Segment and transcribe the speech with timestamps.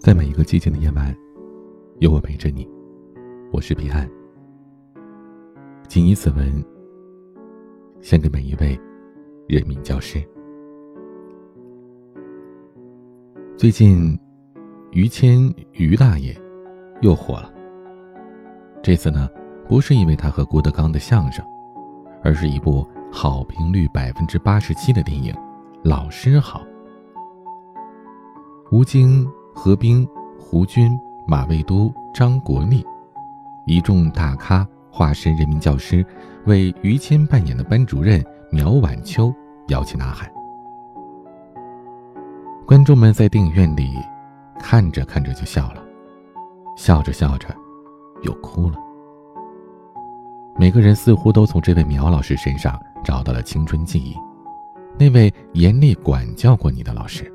[0.00, 1.14] 在每一个寂静的夜晚，
[1.98, 2.66] 有我陪着你。
[3.52, 4.10] 我是彼岸。
[5.88, 6.64] 谨以此文
[8.00, 8.80] 献给每一位
[9.46, 10.18] 人民教师。
[13.58, 14.18] 最近，
[14.90, 15.38] 于谦
[15.72, 16.34] 于大爷
[17.02, 17.52] 又火了。
[18.82, 19.28] 这次呢，
[19.68, 21.44] 不是因为他和郭德纲的相声，
[22.22, 25.34] 而是一部好评率百分之八十七的电影
[25.84, 26.62] 《老师好》。
[28.72, 29.30] 吴京。
[29.62, 32.82] 何冰、胡军、马未都、张国立，
[33.66, 36.02] 一众大咖化身人民教师，
[36.46, 39.30] 为于谦扮演的班主任苗晚秋
[39.68, 40.32] 摇旗呐喊。
[42.66, 43.98] 观众们在电影院里
[44.58, 45.84] 看着看着就笑了，
[46.74, 47.54] 笑着笑着
[48.22, 48.78] 又哭了。
[50.56, 54.16] 每个人似乎都从这位苗老师身上找到了青春记忆，
[54.98, 57.30] 那位严厉管教过你的老师。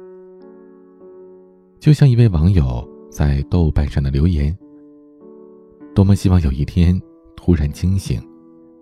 [1.86, 4.58] 就像一位网友在豆瓣上的留言
[5.94, 7.00] ：“多么希望有一天
[7.36, 8.20] 突然惊醒，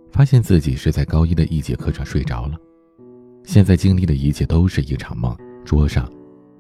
[0.10, 2.56] 发现自己是在高一的一节课上睡着了，
[3.44, 5.36] 现在经历的一切都是一场梦。
[5.66, 6.10] 桌上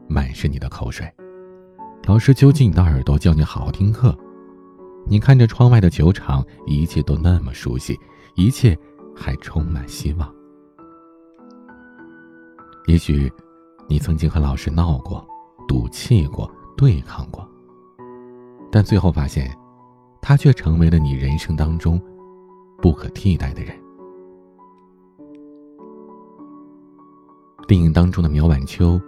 [0.06, 1.10] 满是你的口水，
[2.08, 4.14] 老师揪紧你的耳朵叫你好好听课。
[5.08, 7.98] 你看着窗外的球场，一切都那么熟悉，
[8.36, 8.78] 一切
[9.16, 10.30] 还充满希望。
[12.88, 13.32] 也许
[13.88, 15.26] 你曾经和老师闹过。”
[15.68, 17.48] 赌气过，对抗过，
[18.72, 19.56] 但最后发现，
[20.22, 22.02] 他却成为了你人生当中
[22.82, 23.76] 不可替代的人。
[27.68, 29.00] 电影当中的苗晚秋，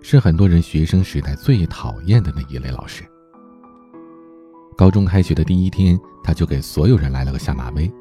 [0.00, 3.04] 是很多人学生时代最讨厌的那一类老师。
[4.76, 7.92] 高中开学的第一天，他就给所有人来了个下马威，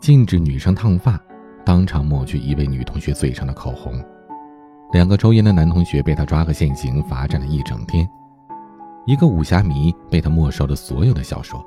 [0.00, 1.18] 禁止女生烫发，
[1.64, 4.04] 当场抹去一位女同学嘴上的口红。
[4.94, 8.06] 两个抽烟的男同学被他抓个现行，罚站了一整天；
[9.06, 11.58] 一个武侠迷被他没收了所有的小说；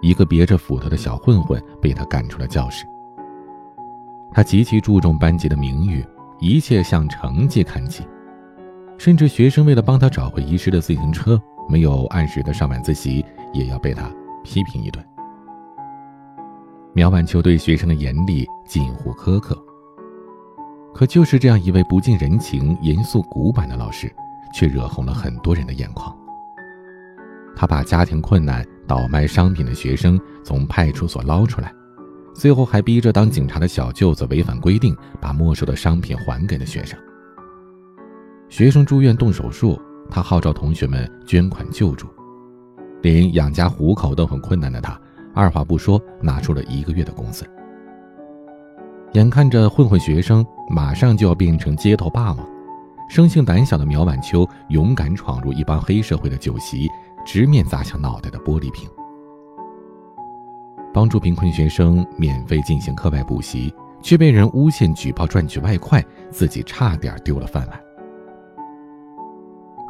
[0.00, 2.84] 一个别着斧头的小混混被他赶出了教室。
[4.32, 6.04] 他极其注重班级的名誉，
[6.40, 8.04] 一切向成绩看齐，
[8.98, 14.10] 甚至学生为了帮他找回遗失的自行车，没有按时的上晚自习，也要被他
[14.42, 15.00] 批评一顿。
[16.92, 19.56] 苗婉秋对学生的严厉近乎苛刻。
[20.94, 24.12] 可就是这样一位不近人情、严肃古板的老师，
[24.54, 26.14] 却惹红了很多人的眼眶。
[27.56, 31.72] 他把家庭困难、倒卖商品的学生从派出所捞出来，
[32.34, 36.98] 最后还逼着当警察的小舅子违反规定，把没收的商品还给了学生。
[38.48, 42.06] 学生住院动手术，他号召同学们捐款救助。
[43.00, 45.00] 连养家糊口都很困难的他，
[45.34, 47.48] 二话不说拿出了一个月的工资。
[49.12, 52.38] 眼看着混混学生马上就要变成街头霸王，
[53.08, 56.88] 生性胆小的苗晚秋勇敢闯入一帮黑社会的酒席，
[57.22, 58.88] 直面砸向脑袋的玻璃瓶。
[60.94, 67.78] 帮助贫困学生免费进行课外补习，却被人诬陷举报赚取外快，自己差点丢了饭碗。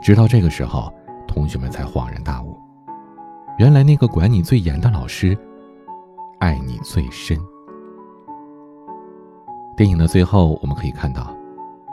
[0.02, 0.92] 直到这个时候，
[1.28, 2.58] 同学们才恍然大悟，
[3.56, 5.38] 原来那个管你最严的老师，
[6.40, 7.38] 爱你最深。
[9.74, 11.34] 电影的最后，我们可以看到，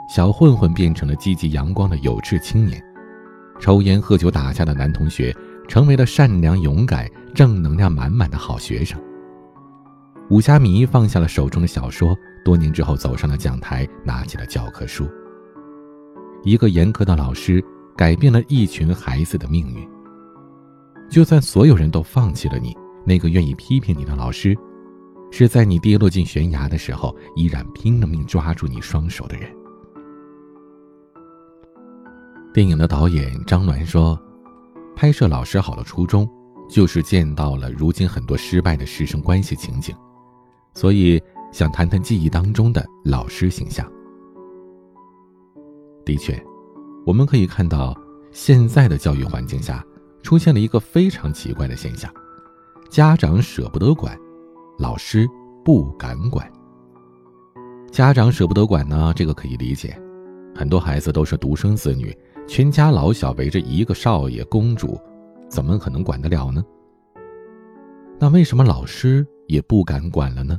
[0.08, 2.82] 小混混变成了积极阳光的有志青年，
[3.58, 5.34] 抽烟喝酒打架的男同学
[5.66, 9.00] 成为了善良勇敢、正能量满满的好学生。
[10.28, 12.14] 武侠迷放下了手中的小说，
[12.44, 15.08] 多年之后走上了讲台，拿起了教科书。
[16.44, 17.64] 一个严苛的老师
[17.96, 19.88] 改变了一群孩子的命运。
[21.10, 24.56] 就算所有人都放弃了你，那个愿意批评你的老师。
[25.30, 29.50] 是在你跌落进悬崖的时候，依然拼了命抓住你双手的人。
[32.52, 34.20] 电影的导演张鸾说
[34.96, 36.28] ：“拍摄《老师好》的初衷，
[36.68, 39.94] 就是见到了如今很多失败的师生关系情景，
[40.74, 43.88] 所以想谈谈记忆当中的老师形象。”
[46.04, 46.44] 的确，
[47.06, 47.96] 我们可以看到，
[48.32, 49.84] 现在的教育环境下，
[50.22, 52.12] 出现了一个非常奇怪的现象：
[52.90, 54.18] 家长舍不得管。
[54.80, 55.28] 老师
[55.62, 56.50] 不敢管，
[57.92, 59.94] 家长舍不得管呢，这个可以理解。
[60.56, 62.16] 很多孩子都是独生子女，
[62.48, 64.98] 全家老小围着一个少爷公主，
[65.50, 66.64] 怎么可能管得了呢？
[68.18, 70.58] 那为什么老师也不敢管了呢？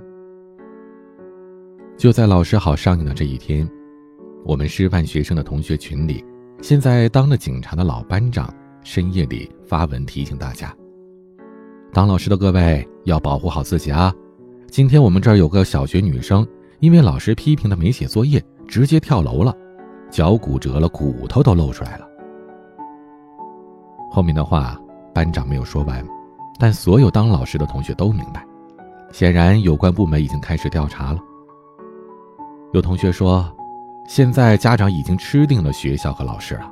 [1.97, 3.67] 就在《老师好》上映的这一天，
[4.45, 6.23] 我们师范学生的同学群里，
[6.61, 8.53] 现在当了警察的老班长
[8.83, 10.71] 深夜里发文提醒大家。
[11.93, 14.13] 当老师的各位要保护好自己啊！
[14.69, 16.47] 今天我们这儿有个小学女生，
[16.79, 19.53] 因为老师批评她没写作业，直接跳楼了，
[20.09, 22.07] 脚骨折了，骨头都露出来了。
[24.09, 24.79] 后面的话
[25.13, 26.05] 班长没有说完，
[26.57, 28.45] 但所有当老师的同学都明白，
[29.11, 31.19] 显然有关部门已经开始调查了。
[32.71, 33.53] 有同学说，
[34.07, 36.71] 现在家长已经吃定了学校和老师了。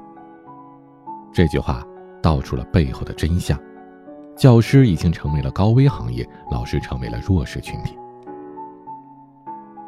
[1.33, 1.85] 这句话
[2.21, 3.59] 道出了背后的真相：
[4.39, 7.93] 教师已经成为了高危行业，老师成为了弱势群体。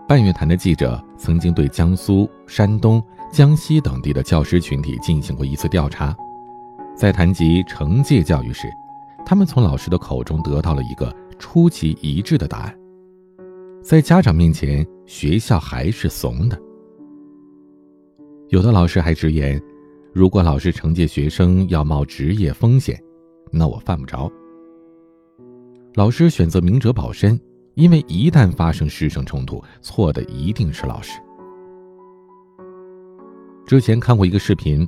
[0.05, 3.01] 半月谈的记者曾经对江苏、山东、
[3.31, 6.13] 江西等地的教师群体进行过一次调查，
[6.93, 8.67] 在谈及惩戒教育时，
[9.25, 12.77] 他们从老师的口中得到了一个出奇一致的答案：
[13.81, 16.61] 在家长面前，学校还是怂的。
[18.49, 19.61] 有的老师还直言，
[20.11, 23.01] 如果老师惩戒学生要冒职业风险，
[23.49, 24.29] 那我犯不着。
[25.93, 27.39] 老师选择明哲保身。
[27.75, 31.21] 因为一旦发生师生冲突，错的一定是老师。
[33.65, 34.85] 之前看过一个视频，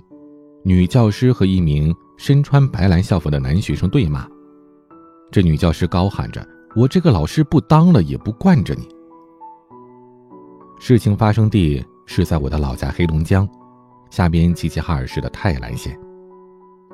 [0.66, 4.28] 女教师和一名身穿白蓝校服的男学生对骂，
[5.32, 6.46] 这女教师高喊着
[6.76, 8.86] ：“我这个老师不当了，也不惯着你。”
[10.78, 13.48] 事情发生地是在我的老家黑龙江，
[14.10, 15.98] 下边齐齐哈尔市的泰兰县。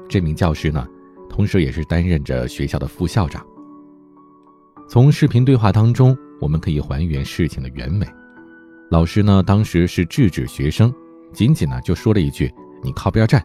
[0.08, 0.88] 这名教师呢，
[1.28, 3.44] 同时也是担任着学校的副校长。
[4.90, 8.08] 从视频对话当中，我们可以还原事情的原委。
[8.90, 10.92] 老师呢，当时是制止学生，
[11.32, 12.52] 仅仅呢就说了一句
[12.82, 13.40] “你靠边站”，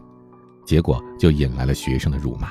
[0.65, 2.47] 结果就引来了学生的辱骂。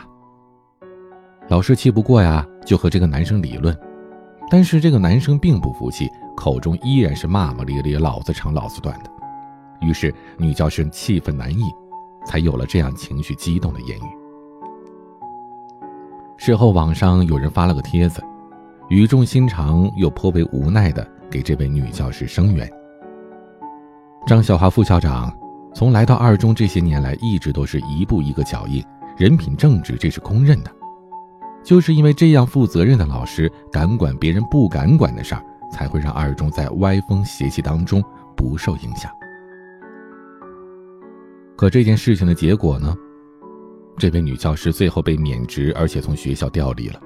[1.49, 3.77] 老师气不过呀，就和这个男生理论，
[4.49, 9.11] 但是这个男生并不服气，口中依然是骂骂咧咧、老子长老子短的。
[9.81, 11.65] 于是女教师气愤难抑，
[12.25, 14.07] 才有了这样情绪激动的言语。
[16.37, 18.23] 事后网上有人发了个帖子。
[18.89, 22.71] 语重心长又颇为无奈地给这位女教师声援。
[24.27, 25.35] 张小华副校长
[25.75, 28.85] 从来到二中这些年来，一直都是一步一个脚印，
[29.17, 30.71] 人品正直，这是公认的。
[31.63, 38.05] 就是因为这样负责任的老师，敢管别人不敢管的事儿，才会让二中在歪风邪气当中
[38.37, 39.11] 不受影响。
[41.57, 42.95] 可这件事情的结果呢？
[43.97, 47.01] 这位女教师最后被免职，而且从学校调离了。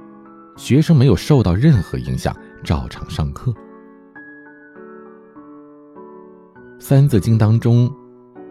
[0.59, 3.53] 学生没有受到任何影响，照常上课。
[6.81, 7.89] 《三字经》当中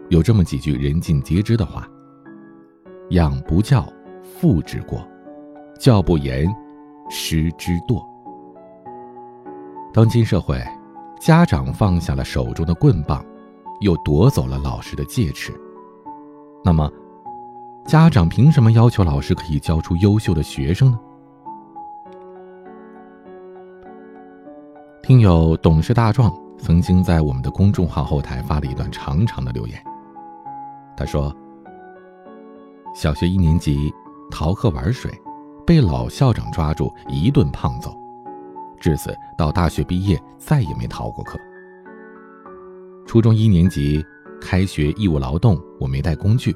[0.08, 1.86] 有这么几句人尽皆知的话
[3.10, 3.86] ：“养不教，
[4.22, 5.00] 父之过；
[5.78, 6.48] 教不严，
[7.10, 8.02] 师之惰。”
[9.92, 10.58] 当今社会，
[11.20, 13.22] 家长放下了手中的棍棒，
[13.82, 15.52] 又夺走了老师的戒尺，
[16.64, 16.90] 那么，
[17.84, 20.98] 家长凭什么要求老师可以教出优秀的学生呢？
[25.08, 29.82] 听友董事大壮曾经在我们的公众号后台发了一段长长的留言。
[30.94, 31.34] 他说
[32.94, 33.90] ：“小学一年级
[34.30, 35.10] 逃课玩水，
[35.66, 37.90] 被老校长抓住一顿胖揍，
[38.78, 41.38] 至此到大学毕业再也没逃过课。
[43.06, 44.04] 初中一年级
[44.42, 46.54] 开学义务劳动，我没带工具，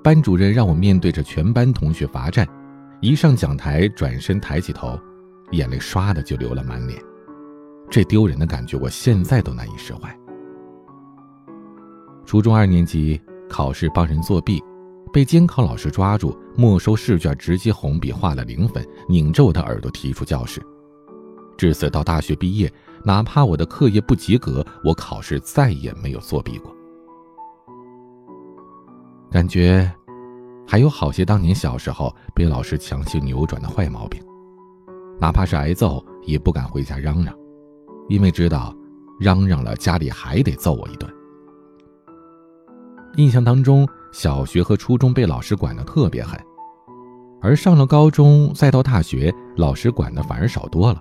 [0.00, 2.46] 班主任让我面对着全班同学罚站，
[3.00, 4.96] 一上讲台转身抬起头，
[5.50, 6.96] 眼泪唰的就流了满脸。”
[7.90, 10.16] 这丢人的感觉，我现在都难以释怀。
[12.24, 14.62] 初中二年级考试帮人作弊，
[15.12, 20.62] 被监考老师抓住，没收试卷，直接红笔画了零分，拧着我的耳朵踢出教室。
[21.58, 22.72] 至此到大学毕业，
[23.04, 26.72] 哪怕我的课业不及格，我考试再也没有作弊过。
[29.32, 29.92] 感觉
[30.64, 34.22] 还有好些当年小时候被老师强行扭转的坏毛病，
[35.20, 37.34] 哪怕是挨揍，也不敢回家嚷嚷。
[38.10, 38.74] 因为知道，
[39.20, 41.08] 嚷嚷了家里还得揍我一顿。
[43.16, 46.38] 印象当中，小学和初中被老师管得特别狠，
[47.40, 51.00] 而上了高中再到大学，老师管的反而少多了，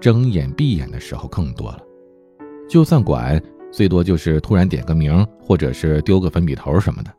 [0.00, 1.78] 睁眼闭眼的时候更多了。
[2.68, 7.14] 就算管，最多就是突然点个名，或者是丢个粉笔头什么的。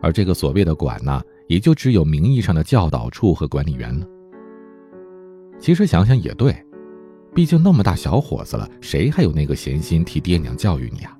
[0.00, 4.06] 而这个所谓的管呢，也就只有名义上的教导处和管理员了。
[5.58, 6.54] 其实想想也对。
[7.36, 11.14] 毕竟那么大小伙子了，谁还有那个闲心替爹娘教育你啊？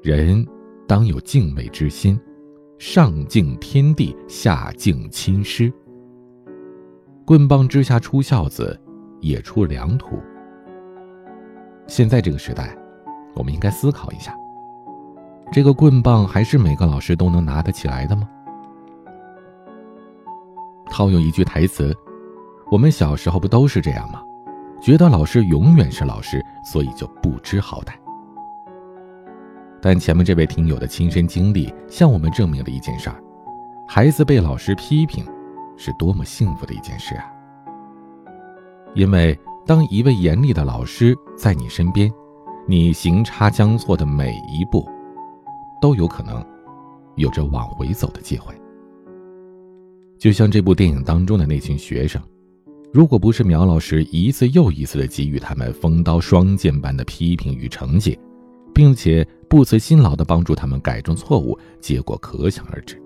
[0.00, 0.46] 人
[0.86, 2.16] 当有敬畏之心，
[2.78, 5.72] 上敬天地，下敬亲师。
[7.24, 8.80] 棍棒之下出孝子，
[9.18, 10.20] 也出良徒。
[11.88, 12.78] 现在这个时代，
[13.34, 14.32] 我们应该思考一下：
[15.50, 18.30] 这个棍棒还是每个老师都能拿得起来的吗？
[20.88, 21.92] 套用一句台词。
[22.70, 24.22] 我们小时候不都是这样吗？
[24.80, 27.92] 觉得老师永远是老师，所以就不知好歹。
[29.82, 33.20] 但前面这位听友的亲身经历向我们证明了一件事儿：
[33.88, 35.24] 孩子被老师批评，
[35.76, 37.24] 是多么幸福的一件事啊！
[38.94, 39.36] 因为
[39.66, 42.08] 当一位严厉的老师在你身边，
[42.68, 44.88] 你行差将错的每一步，
[45.80, 46.44] 都有可能
[47.16, 48.54] 有着往回走的机会。
[50.18, 52.20] 就像这部电影当中的那群学生，
[52.92, 58.18] 如果不是苗老师一次又一次的给予他们锋刀双剑般的批评与惩戒，
[58.74, 63.00] 并且不辞辛劳的帮助他们改正错误，结果可想而知。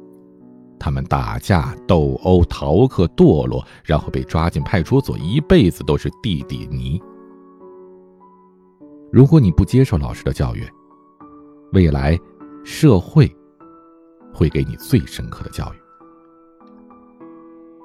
[0.79, 7.01] 他们打架斗殴、逃课堕落，然后被抓进派出所，一辈子都是地底泥。
[9.13, 10.67] 如果你不接受老师的教育，
[11.73, 12.19] 未来
[12.65, 13.31] 社会
[14.33, 15.77] 会给你最深刻的教育。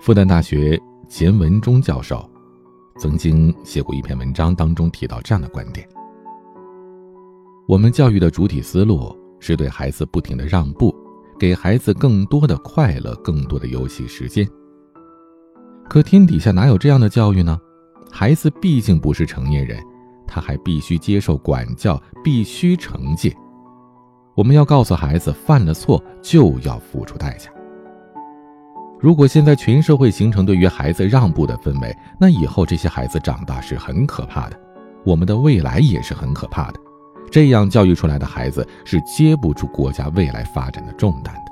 [0.01, 2.24] 复旦大学钱文忠教授
[3.00, 5.88] 曾经写过一篇文章，当中提到这样的观点：
[7.68, 10.96] 我们教育的主体思路是对孩子不停的让步。
[11.39, 14.46] 给孩子更多的快乐，更多的游戏时间。
[15.88, 17.58] 可天底下哪有这样的教育呢？
[18.12, 19.82] 孩子毕竟不是成年人，
[20.28, 23.34] 他还必须接受管教，必须惩戒。
[24.36, 27.50] 我们要告诉孩子，犯了错就要付出代价。
[29.00, 34.60] 如果现在全社会形成对于孩子让步的氛围，那以后这些孩子长大是很可怕的，
[35.06, 36.79] 我们的未来也是很可怕的。
[37.32, 41.51] 这样教育出来的孩子是接不住国家未来发展的重担的。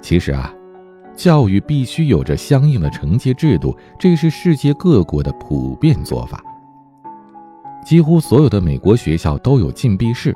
[0.00, 0.50] 其实啊，
[1.14, 6.42] 教育必须有着相应的惩戒制度，这是世界各国的普遍做法。
[7.84, 10.34] 几乎所有的美国学校都有禁闭室，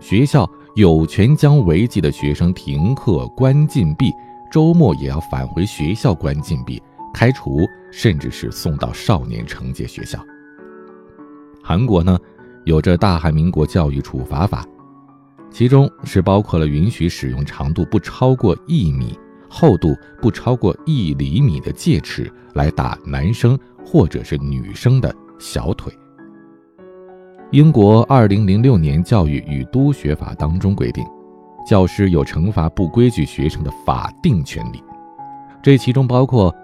[0.00, 4.10] 学校有权将违纪的学生停课、关禁闭，
[4.50, 7.60] 周末也要返回学校关禁闭、开除，
[7.90, 10.18] 甚至是送到少年惩戒学校。
[11.62, 12.18] 韩国呢，
[12.64, 14.66] 有着大韩民国教育处罚法，
[15.50, 19.18] 其中是包括了允许使用长度不超过一米、
[19.50, 25.92] 厚度不超过一厘米的戒尺来打男生或者是女生的小腿。
[27.52, 31.04] 英国二零零六年教育与督学法当中规定，
[31.66, 34.82] 教师有惩罚不规矩学生的法定权利，
[35.62, 36.54] 这其中包括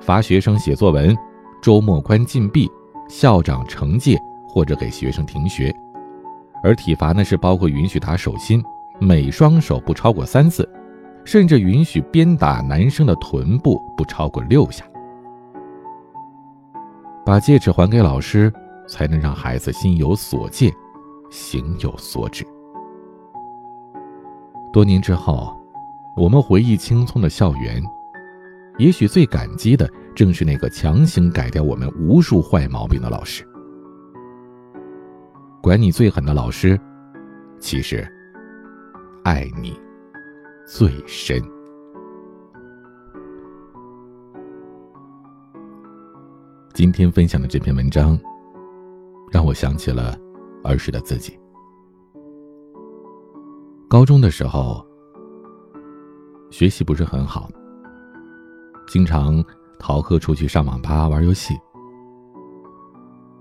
[0.00, 1.16] 罚学生写作文、
[1.62, 2.68] 周末关禁闭、
[3.08, 4.18] 校长惩戒。
[4.50, 5.72] 或者给学生停学，
[6.64, 8.64] 而体罚呢是包括允许打手心，
[8.98, 10.66] 每双手不超过三次，
[11.22, 14.84] 甚至允许鞭打男生的臀部不超过六下。
[17.26, 18.50] 把戒尺还给老师，
[18.88, 20.72] 才能让孩子心有所戒，
[21.30, 22.44] 行有所止。
[24.72, 25.56] 多年之后，
[26.16, 27.82] 我们回忆青葱的校园，
[28.78, 33.46] 也许最感激的正是那个强行改掉我们无数坏毛病的老师。
[35.62, 36.80] 管你最狠的老师，
[37.58, 38.06] 其实
[39.24, 39.78] 爱你
[40.66, 41.42] 最深。
[46.72, 48.16] 今天分享的这篇文章，
[49.30, 50.16] 让我想起了
[50.64, 51.38] 儿时的自己。
[53.88, 54.84] 高中的时候，
[56.50, 57.48] 学习不是很好，
[58.86, 59.42] 经常
[59.78, 61.54] 逃课出去上网吧玩游戏。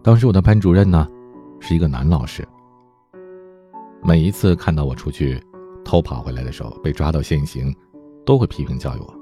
[0.01, 1.07] 当时我的班主任呢。
[1.59, 2.47] 是一个男老师。
[4.03, 5.41] 每一次看到我出去
[5.83, 7.75] 偷跑回来的时候被抓到现行，
[8.25, 9.13] 都会批评教育我。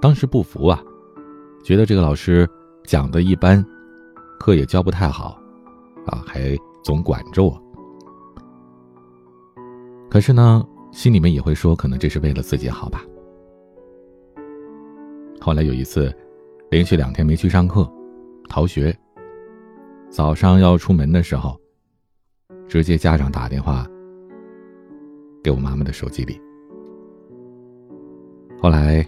[0.00, 0.82] 当时不服啊，
[1.62, 2.48] 觉得这个老师
[2.84, 3.62] 讲的一般，
[4.38, 5.39] 课也教不太好，
[6.10, 7.62] 啊，还总管着我。
[10.10, 13.02] 可是呢，心里面也会说，可能这是为了自己好吧。
[15.40, 16.12] 后来有一次，
[16.70, 17.90] 连续两天没去上课，
[18.48, 18.94] 逃学。
[20.10, 21.56] 早上要出门的时候，
[22.66, 23.86] 直接家长打电话
[25.42, 26.40] 给我妈妈的手机里。
[28.60, 29.06] 后来，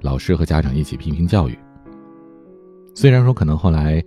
[0.00, 1.58] 老师和家长一起批评教育。
[2.94, 4.02] 虽然说可能后来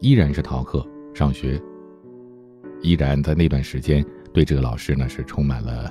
[0.00, 1.60] 依然是逃课上学，
[2.82, 5.90] 依然在那段时间对这个老师呢是充满了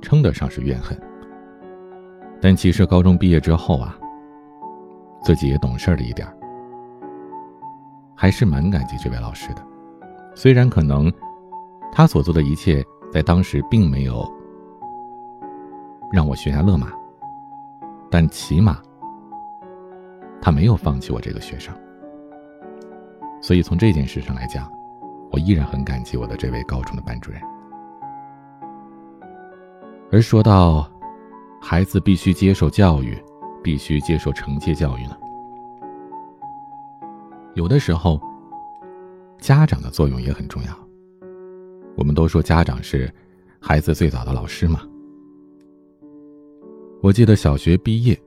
[0.00, 0.98] 称得上是怨恨。
[2.40, 3.96] 但其实高中毕业之后啊，
[5.22, 6.26] 自己也懂事了一点
[8.16, 9.62] 还是蛮感激这位老师的，
[10.34, 11.12] 虽然可能
[11.92, 14.26] 他所做的一切在当时并没有
[16.10, 16.92] 让我悬崖勒马，
[18.10, 18.80] 但起码
[20.40, 21.74] 他没有放弃我这个学生。
[23.42, 24.70] 所以从这件事上来讲，
[25.32, 27.42] 我依然很感激我的这位高中的班主任。
[30.12, 30.88] 而说到
[31.60, 33.20] 孩子必须接受教育，
[33.62, 35.16] 必须接受惩戒教育呢？
[37.54, 38.20] 有的时候，
[39.38, 40.70] 家长的作用也很重要。
[41.96, 43.12] 我们都说家长是
[43.60, 44.80] 孩子最早的老师嘛，
[47.02, 48.18] 我记得小学毕业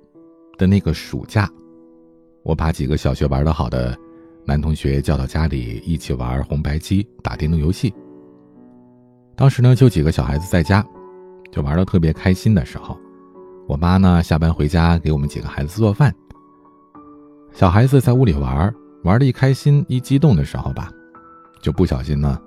[0.57, 1.49] 的那个暑假，
[2.43, 3.97] 我把几个小学玩的好的
[4.45, 7.93] 男同学叫到家里一起玩红白机、打电动游戏。
[9.35, 10.85] 当时呢，就几个小孩子在家，
[11.51, 12.97] 就玩的特别开心的时候，
[13.67, 16.13] 我妈呢下班回家给我们几个孩子做饭。
[17.51, 18.73] 小孩子在屋里玩，
[19.03, 20.89] 玩的一开心、一激动的时候吧，
[21.61, 22.39] 就不小心呢，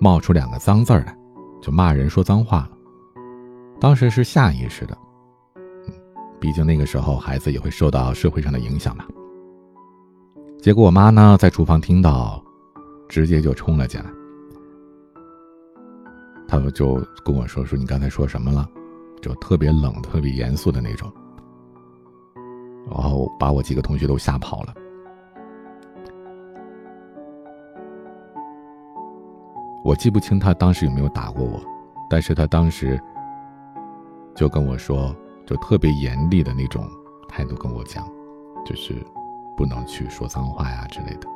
[0.00, 1.16] 冒出两个脏字来，
[1.62, 2.70] 就骂人说脏话了。
[3.80, 4.98] 当时是下意识的，
[6.40, 9.04] 毕竟那个时候孩子也会受到社会上的影响嘛。
[10.66, 12.42] 结果我妈呢在厨房听到，
[13.08, 14.10] 直接就冲了进来。
[16.48, 18.68] 他们就跟我说：“说你刚才说什么了？”
[19.22, 21.08] 就特别冷、特别严肃的那种，
[22.90, 24.74] 然后把我几个同学都吓跑了。
[29.84, 31.60] 我记不清他当时有没有打过我，
[32.10, 33.00] 但是他当时
[34.34, 35.14] 就跟我说，
[35.46, 36.84] 就特别严厉的那种
[37.28, 38.04] 态度跟我讲，
[38.64, 39.00] 就是
[39.56, 41.26] 不能去说脏话呀之类的。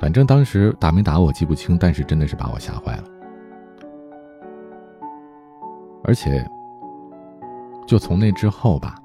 [0.00, 3.04] 反正当时打没打我记不清，但是真的是把我吓坏了。
[6.04, 6.44] 而且，
[7.86, 8.96] 就从那之后吧，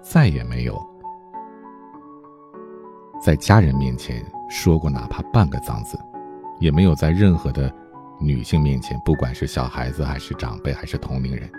[0.00, 0.80] 再也没有
[3.20, 5.98] 在家人面前说过哪怕半个脏字，
[6.60, 7.72] 也没有在任何的
[8.20, 11.50] 女性面前，不管是小孩子还是长辈还是同龄人，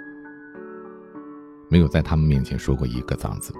[1.69, 3.53] 没有在他们面前说过一个脏字。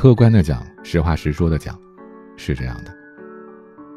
[0.00, 1.76] 客观的讲，实话实说的讲，
[2.36, 2.96] 是这样的。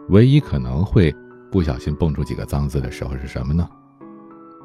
[0.10, 1.16] 唯一可能会。
[1.52, 3.70] 不小心蹦出几个脏字的时候是什么呢？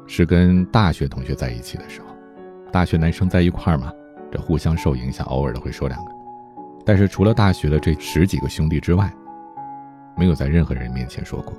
[0.07, 2.07] 是跟大学同学在一起的时候，
[2.71, 3.91] 大学男生在一块儿嘛，
[4.31, 6.11] 这互相受影响，偶尔的会说两个。
[6.83, 9.13] 但是除了大学的这十几个兄弟之外，
[10.15, 11.53] 没有在任何人面前说过。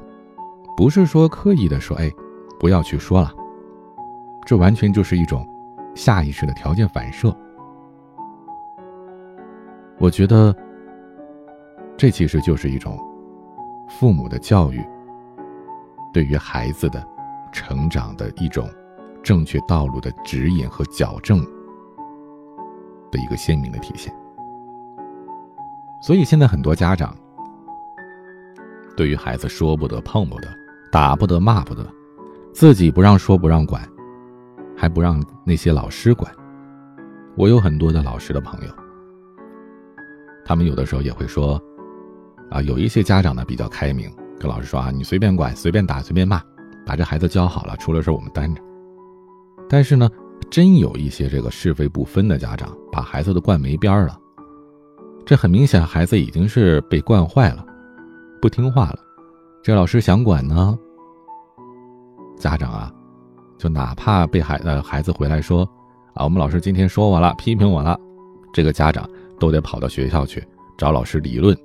[0.77, 2.11] 不是说刻意的说，哎，
[2.59, 3.31] 不要去说了，
[4.45, 5.47] 这完全就是一种
[5.95, 7.33] 下意识的条件反射。
[9.99, 10.55] 我觉得，
[11.97, 12.99] 这其实就是一种
[13.89, 14.85] 父母的教育。
[16.13, 17.07] 对于孩子的
[17.53, 18.69] 成长的一种
[19.23, 21.39] 正确道路的指引和矫正
[23.11, 24.13] 的一个鲜明的体现。
[26.01, 27.15] 所以现在很多家长
[28.97, 30.49] 对于孩子说不得、碰不得、
[30.91, 31.87] 打不得、骂不得，
[32.53, 33.87] 自己不让说不让管，
[34.77, 36.33] 还不让那些老师管。
[37.37, 38.73] 我有很多的老师的朋友，
[40.49, 41.63] 他们有的时候也会说，
[42.49, 44.11] 啊，有一些家长呢比较开明。
[44.41, 46.41] 跟老师说啊，你随便管，随便打，随便骂，
[46.87, 48.63] 把这孩子教好了，出了事我们担着。
[49.69, 50.09] 但是呢，
[50.49, 54.19] 真有一些这个是非不分的家长，把孩子都惯没边了。
[55.27, 57.63] 这很明显，孩子已经是被惯坏了，
[58.41, 58.99] 不听话了。
[59.63, 60.79] 这老师想管呢，
[62.39, 62.91] 家长啊，
[63.59, 65.69] 就哪怕被孩呃孩子回来说
[66.15, 68.01] 啊，我们老师今天说我了，批评我了，
[68.51, 69.07] 这个家长
[69.39, 70.43] 都得跑到学校去
[70.77, 71.57] 找老师理论，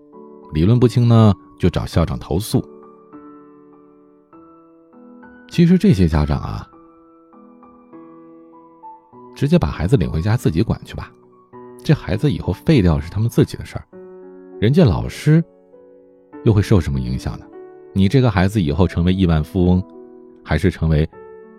[0.54, 1.34] 理论不清呢。
[1.60, 2.62] 就找校长投诉。
[5.50, 6.70] 其实这些家长啊，
[9.34, 11.10] 直接把孩子领回家自己管去吧，
[11.82, 13.88] 这孩子以后废掉是他们自己的事儿，
[14.60, 15.42] 人家老师
[16.44, 17.46] 又会受什么影响呢？
[17.94, 19.82] 你这个孩子以后成为亿万富翁，
[20.44, 21.10] 还是成为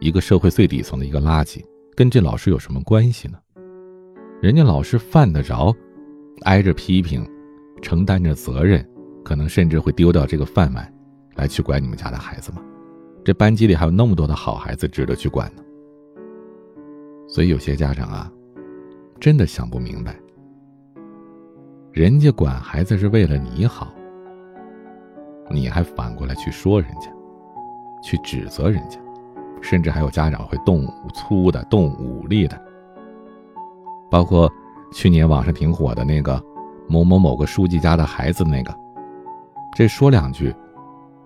[0.01, 1.65] 一个社会最底层的一个垃圾，
[1.97, 3.39] 跟这老师有什么关系呢？
[4.43, 5.75] 人家老师犯得着
[6.43, 7.27] 挨着批评，
[7.81, 8.87] 承担着责任。
[9.25, 10.93] 可能甚至会丢掉这个饭碗，
[11.37, 12.61] 来去管你们家的孩子吗？
[13.25, 15.63] 这班级里还有那么多的好孩子值得去管呢。
[17.27, 18.31] 所以有些家长啊，
[19.19, 20.15] 真的想不明白，
[21.91, 23.95] 人家管孩子是为了你好，
[25.51, 27.11] 你还反过来去说人家，
[28.03, 28.99] 去指责人家，
[29.63, 32.63] 甚至还有家长会动粗的、动武力的，
[34.11, 34.53] 包括
[34.95, 36.41] 去年网上挺火的那个
[36.89, 38.73] 某某某个书记家的孩子那个。
[39.77, 40.55] 这说两句，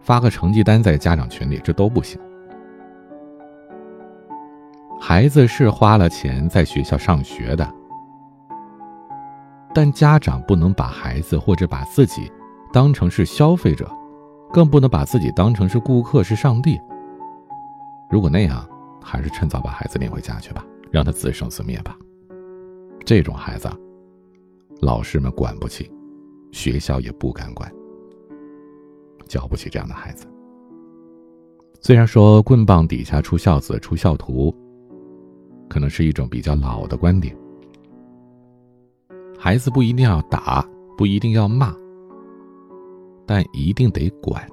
[0.01, 2.19] 发个成绩单在家长群里，这都不行。
[4.99, 7.71] 孩子是花了钱在学校上学的，
[9.75, 12.33] 但家长不能把孩子或者把自己
[12.73, 13.91] 当成是消费者，
[14.51, 16.81] 更不能把自己当成是顾客是上帝。
[18.09, 18.67] 如果那样，
[19.03, 21.95] 还是趁早把孩子领回家去吧，让他自生自灭吧。
[23.09, 23.71] 这种孩子，
[24.83, 25.91] 老师们管不起，
[26.53, 27.73] 学校也不敢管。
[29.27, 30.27] 教不起这样的孩子。
[31.81, 34.55] 虽然说“棍棒底下出孝子，出孝徒”，
[35.71, 37.35] 可能是一种比较老的观点。
[39.39, 40.63] 孩子不一定要打，
[40.95, 41.75] 不一定要骂，
[43.25, 44.47] 但一定得管。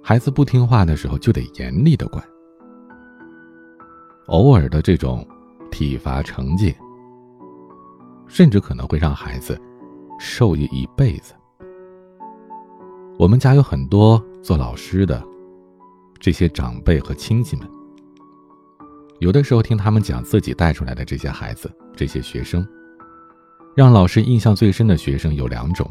[0.00, 2.24] 孩子不听话的时候就得严厉的管。
[4.26, 5.26] 偶尔的这种
[5.70, 6.74] 体罚惩戒，
[8.26, 9.60] 甚至可能会让孩子
[10.18, 11.34] 受益一辈子。
[13.18, 15.22] 我们家有很多做老师的
[16.18, 17.68] 这些长辈和亲戚们，
[19.18, 22.66] 有的时候听他们讲自己带出来的这些孩子、这些学生，
[23.74, 25.90] 让老师印象最深的学生有两种，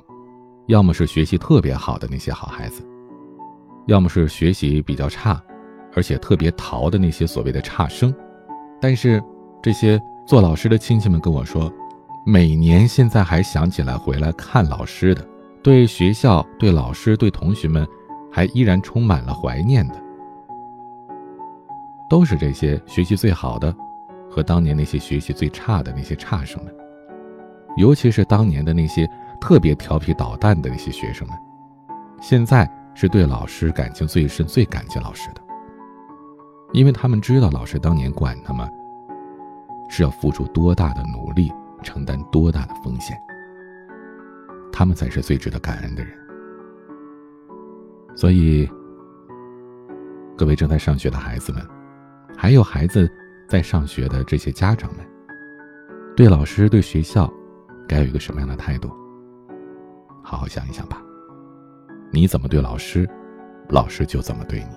[0.67, 2.81] 要么是学习特别好的那些好孩子，
[3.87, 5.41] 要么是学习比较差，
[5.93, 8.13] 而且特别淘的那些所谓的差生。
[8.79, 9.21] 但是，
[9.61, 11.71] 这些做老师的亲戚们跟我说，
[12.25, 15.25] 每年现在还想起来回来看老师的，
[15.63, 17.87] 对学校、对老师、对同学们，
[18.31, 19.95] 还依然充满了怀念的，
[22.09, 23.75] 都是这些学习最好的，
[24.29, 26.73] 和当年那些学习最差的那些差生们，
[27.77, 29.09] 尤其是当年的那些
[29.41, 31.37] 特别调皮捣蛋的那些学生们，
[32.21, 35.41] 现在是对老师感情最深、最感激老师的。
[36.73, 38.69] 因为他们知道老师当年管他们，
[39.87, 41.51] 是要付出多大的努力，
[41.83, 43.17] 承担多大的风险，
[44.71, 46.13] 他们才是最值得感恩的人。
[48.15, 48.69] 所以，
[50.37, 51.65] 各位正在上学的孩子们，
[52.35, 53.09] 还有孩子
[53.47, 55.05] 在上学的这些家长们，
[56.15, 57.31] 对老师、对学校，
[57.87, 58.89] 该有一个什么样的态度？
[60.23, 61.01] 好好想一想吧。
[62.11, 63.07] 你怎么对老师，
[63.69, 64.75] 老师就怎么对你。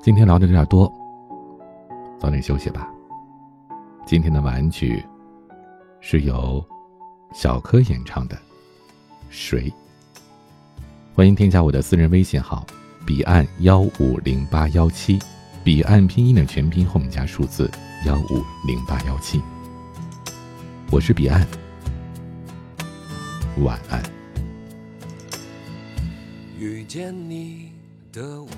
[0.00, 0.90] 今天聊的有点多，
[2.18, 2.88] 早点休息吧。
[4.08, 5.04] 今天的晚安曲
[6.00, 6.66] 是由
[7.34, 8.34] 小柯演唱的
[9.28, 9.70] 《谁》。
[11.14, 12.66] 欢迎添加我的私人微信号：
[13.04, 15.18] 彼岸幺五零八幺七，
[15.62, 17.70] 彼岸拼音的全拼后面加数字
[18.06, 19.42] 幺五零八幺七。
[20.90, 21.46] 我是彼岸，
[23.62, 24.02] 晚安。
[26.58, 27.74] 遇见你
[28.10, 28.48] 的我。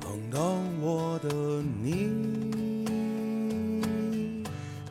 [0.00, 0.40] 碰到
[0.80, 2.37] 我的你，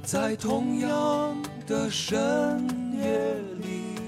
[0.10, 1.36] 在同样
[1.68, 4.00] 的深夜里，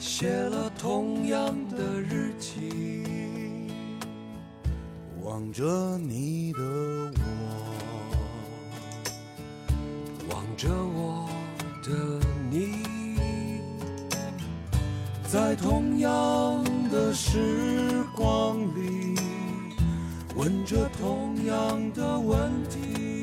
[0.00, 3.04] 写了同样的日记。
[5.22, 6.60] 望着你的
[7.20, 7.22] 我，
[10.34, 11.28] 望着我
[11.84, 11.92] 的
[12.50, 12.82] 你，
[15.28, 19.14] 在同样的时光里。
[20.34, 23.15] 问着同样的问题，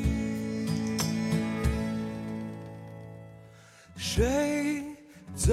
[4.15, 4.83] 谁
[5.33, 5.51] 在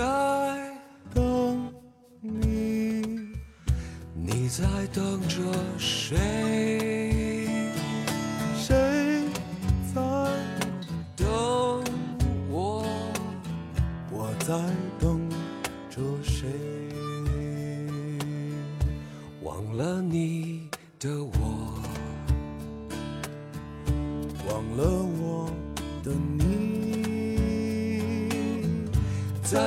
[1.15, 1.73] 等
[2.21, 3.33] 你？
[4.15, 5.39] 你在等着
[5.79, 7.49] 谁？
[8.55, 9.25] 谁
[9.95, 10.03] 在
[11.17, 11.27] 等
[12.51, 12.85] 我？
[14.13, 14.55] 我在
[15.01, 15.20] 等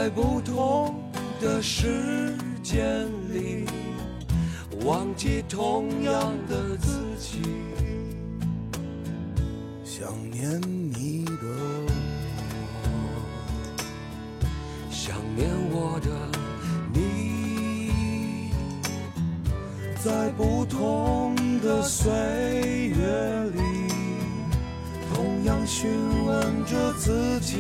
[0.04, 1.02] 在不同
[1.40, 3.66] 的时间里，
[4.84, 7.40] 忘记同样的自己，
[9.86, 11.48] 想念你的
[11.88, 11.92] 我，
[14.92, 16.10] 想念我的
[16.94, 18.52] 你。
[20.04, 22.12] 在不同的岁
[22.90, 23.62] 月里，
[25.14, 25.90] 同样询
[26.26, 27.56] 问着自己：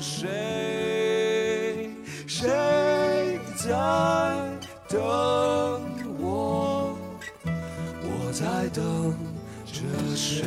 [0.00, 1.90] 谁？
[2.26, 2.48] 谁
[3.56, 3.68] 在
[4.88, 5.00] 等
[6.20, 6.96] 我？
[8.02, 9.14] 我在等
[9.66, 9.82] 着
[10.16, 10.42] 谁？